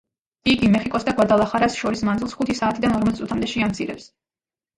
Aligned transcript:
იგი 0.51 0.69
მეხიკოს 0.75 1.03
და 1.09 1.13
გვადალახარას 1.19 1.75
შორის 1.81 2.01
მანძილს 2.09 2.33
ხუთი 2.41 2.57
საათიდან 2.61 2.97
ორმოც 3.01 3.21
წუთამდე 3.21 3.53
შეამცირებს. 3.53 4.11